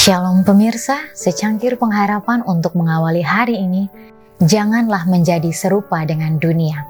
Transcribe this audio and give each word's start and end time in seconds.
Shalom 0.00 0.48
pemirsa, 0.48 1.12
secangkir 1.12 1.76
pengharapan 1.76 2.40
untuk 2.48 2.72
mengawali 2.72 3.20
hari 3.20 3.60
ini, 3.60 3.84
janganlah 4.40 5.04
menjadi 5.04 5.52
serupa 5.52 6.08
dengan 6.08 6.40
dunia. 6.40 6.88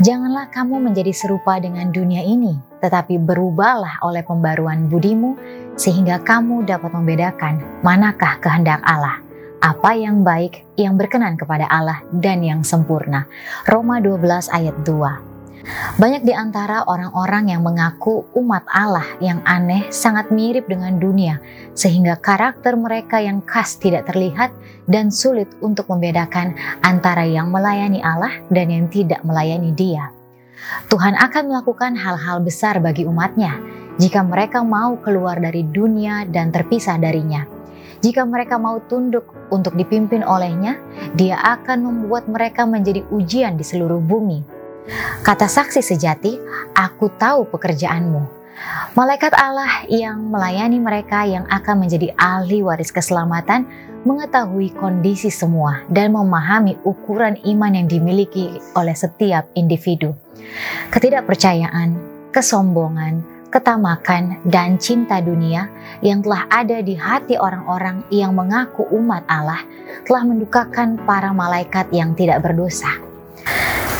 Janganlah 0.00 0.48
kamu 0.48 0.88
menjadi 0.88 1.12
serupa 1.12 1.60
dengan 1.60 1.92
dunia 1.92 2.24
ini, 2.24 2.56
tetapi 2.80 3.20
berubahlah 3.20 4.00
oleh 4.00 4.24
pembaruan 4.24 4.88
budimu, 4.88 5.36
sehingga 5.76 6.16
kamu 6.24 6.64
dapat 6.64 6.88
membedakan 6.96 7.84
manakah 7.84 8.40
kehendak 8.40 8.80
Allah, 8.88 9.20
apa 9.60 9.92
yang 9.92 10.24
baik, 10.24 10.64
yang 10.80 10.96
berkenan 10.96 11.36
kepada 11.36 11.68
Allah, 11.68 12.00
dan 12.08 12.40
yang 12.40 12.64
sempurna. 12.64 13.28
Roma 13.68 14.00
12 14.00 14.48
ayat 14.48 14.80
2 14.80 15.29
banyak 16.00 16.24
di 16.24 16.32
antara 16.32 16.88
orang-orang 16.88 17.52
yang 17.52 17.60
mengaku 17.60 18.24
umat 18.32 18.64
Allah 18.72 19.04
yang 19.20 19.44
aneh 19.44 19.92
sangat 19.92 20.32
mirip 20.32 20.64
dengan 20.64 20.96
dunia, 20.96 21.36
sehingga 21.76 22.16
karakter 22.16 22.76
mereka 22.80 23.20
yang 23.20 23.44
khas 23.44 23.76
tidak 23.76 24.08
terlihat 24.08 24.52
dan 24.88 25.12
sulit 25.12 25.52
untuk 25.60 25.88
membedakan 25.92 26.56
antara 26.80 27.28
yang 27.28 27.52
melayani 27.52 28.00
Allah 28.00 28.32
dan 28.48 28.72
yang 28.72 28.88
tidak 28.88 29.20
melayani 29.20 29.76
Dia. 29.76 30.08
Tuhan 30.88 31.16
akan 31.16 31.52
melakukan 31.52 31.92
hal-hal 31.96 32.40
besar 32.40 32.80
bagi 32.80 33.04
umatnya 33.08 33.56
jika 34.00 34.24
mereka 34.24 34.64
mau 34.64 34.96
keluar 35.00 35.36
dari 35.40 35.64
dunia 35.64 36.24
dan 36.24 36.52
terpisah 36.52 36.96
darinya. 36.96 37.44
Jika 38.00 38.24
mereka 38.24 38.56
mau 38.56 38.80
tunduk 38.88 39.28
untuk 39.52 39.76
dipimpin 39.76 40.24
olehnya, 40.24 40.80
Dia 41.12 41.36
akan 41.36 41.84
membuat 41.84 42.32
mereka 42.32 42.64
menjadi 42.64 43.04
ujian 43.12 43.60
di 43.60 43.64
seluruh 43.64 44.00
bumi 44.00 44.59
Kata 45.20 45.46
saksi 45.46 45.80
sejati, 45.84 46.38
aku 46.74 47.12
tahu 47.14 47.48
pekerjaanmu. 47.48 48.40
Malaikat 48.92 49.32
Allah 49.38 49.88
yang 49.88 50.28
melayani 50.28 50.76
mereka 50.82 51.24
yang 51.24 51.48
akan 51.48 51.86
menjadi 51.86 52.12
ahli 52.20 52.60
waris 52.60 52.92
keselamatan 52.92 53.64
mengetahui 54.04 54.72
kondisi 54.76 55.28
semua 55.28 55.84
dan 55.92 56.12
memahami 56.16 56.76
ukuran 56.84 57.36
iman 57.44 57.72
yang 57.76 57.86
dimiliki 57.88 58.56
oleh 58.76 58.96
setiap 58.96 59.48
individu. 59.56 60.16
Ketidakpercayaan, 60.92 61.96
kesombongan, 62.32 63.22
ketamakan, 63.52 64.40
dan 64.46 64.80
cinta 64.80 65.20
dunia 65.20 65.68
yang 66.00 66.24
telah 66.24 66.48
ada 66.48 66.80
di 66.80 66.96
hati 66.96 67.36
orang-orang 67.36 68.06
yang 68.08 68.32
mengaku 68.32 68.86
umat 68.94 69.26
Allah 69.28 69.60
telah 70.06 70.24
mendukakan 70.24 70.96
para 71.04 71.34
malaikat 71.34 71.90
yang 71.92 72.16
tidak 72.16 72.40
berdosa. 72.40 73.09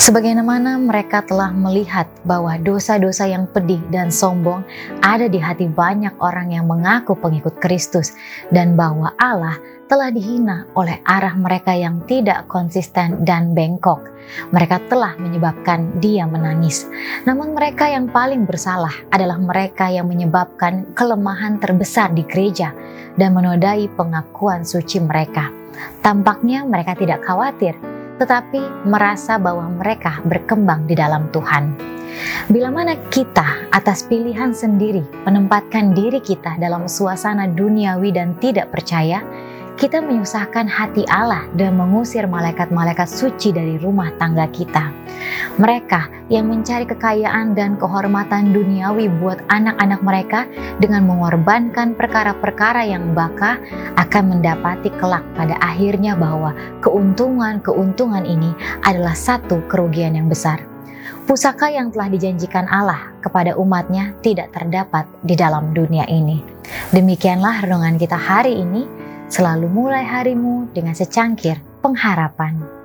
Sebagaimana 0.00 0.80
mereka 0.80 1.20
telah 1.20 1.52
melihat 1.52 2.08
bahwa 2.24 2.56
dosa-dosa 2.56 3.28
yang 3.28 3.44
pedih 3.44 3.84
dan 3.92 4.08
sombong 4.08 4.64
ada 5.04 5.28
di 5.28 5.36
hati 5.36 5.68
banyak 5.68 6.16
orang 6.24 6.56
yang 6.56 6.64
mengaku 6.64 7.12
pengikut 7.12 7.60
Kristus, 7.60 8.16
dan 8.48 8.80
bahwa 8.80 9.12
Allah 9.20 9.60
telah 9.92 10.08
dihina 10.08 10.64
oleh 10.72 11.04
arah 11.04 11.36
mereka 11.36 11.76
yang 11.76 12.00
tidak 12.08 12.48
konsisten 12.48 13.28
dan 13.28 13.52
bengkok. 13.52 14.00
Mereka 14.56 14.88
telah 14.88 15.20
menyebabkan 15.20 16.00
dia 16.00 16.24
menangis. 16.24 16.88
Namun, 17.28 17.52
mereka 17.52 17.92
yang 17.92 18.08
paling 18.08 18.48
bersalah 18.48 18.96
adalah 19.12 19.36
mereka 19.36 19.92
yang 19.92 20.08
menyebabkan 20.08 20.96
kelemahan 20.96 21.60
terbesar 21.60 22.08
di 22.16 22.24
gereja 22.24 22.72
dan 23.20 23.36
menodai 23.36 23.84
pengakuan 24.00 24.64
suci 24.64 24.96
mereka. 24.96 25.52
Tampaknya 26.00 26.64
mereka 26.64 26.96
tidak 26.96 27.20
khawatir 27.20 27.89
tetapi 28.20 28.84
merasa 28.84 29.40
bahwa 29.40 29.72
mereka 29.72 30.20
berkembang 30.28 30.84
di 30.84 30.92
dalam 30.92 31.32
Tuhan. 31.32 31.72
Bila 32.52 32.68
mana 32.68 32.98
kita 33.08 33.72
atas 33.72 34.04
pilihan 34.04 34.52
sendiri 34.52 35.00
menempatkan 35.24 35.96
diri 35.96 36.20
kita 36.20 36.60
dalam 36.60 36.84
suasana 36.84 37.48
duniawi 37.48 38.12
dan 38.12 38.36
tidak 38.36 38.68
percaya, 38.68 39.24
kita 39.80 40.04
menyusahkan 40.04 40.68
hati 40.68 41.08
Allah 41.08 41.48
dan 41.56 41.80
mengusir 41.80 42.28
malaikat-malaikat 42.28 43.08
suci 43.08 43.56
dari 43.56 43.80
rumah 43.80 44.12
tangga 44.20 44.44
kita. 44.52 44.99
Mereka 45.58 46.30
yang 46.32 46.48
mencari 46.48 46.86
kekayaan 46.86 47.52
dan 47.58 47.76
kehormatan 47.76 48.54
duniawi 48.54 49.10
buat 49.20 49.42
anak-anak 49.50 50.00
mereka 50.00 50.40
dengan 50.78 51.04
mengorbankan 51.06 51.98
perkara-perkara 51.98 52.86
yang 52.86 53.12
baka 53.12 53.60
akan 53.98 54.38
mendapati 54.38 54.88
kelak 54.96 55.24
pada 55.34 55.58
akhirnya 55.60 56.16
bahwa 56.16 56.54
keuntungan-keuntungan 56.80 58.24
ini 58.24 58.54
adalah 58.86 59.14
satu 59.14 59.64
kerugian 59.66 60.16
yang 60.16 60.26
besar. 60.30 60.62
Pusaka 61.30 61.70
yang 61.70 61.94
telah 61.94 62.10
dijanjikan 62.10 62.66
Allah 62.66 63.14
kepada 63.22 63.54
umatnya 63.54 64.18
tidak 64.18 64.50
terdapat 64.50 65.06
di 65.22 65.38
dalam 65.38 65.70
dunia 65.70 66.02
ini. 66.10 66.42
Demikianlah 66.90 67.66
renungan 67.66 68.02
kita 68.02 68.18
hari 68.18 68.58
ini. 68.58 68.86
Selalu 69.30 69.70
mulai 69.70 70.02
harimu 70.02 70.74
dengan 70.74 70.90
secangkir 70.90 71.62
pengharapan. 71.86 72.79